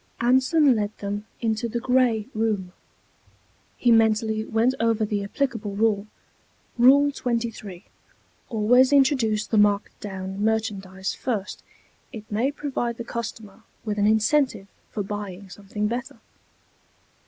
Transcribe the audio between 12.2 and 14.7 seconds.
may provide the customer with an incentive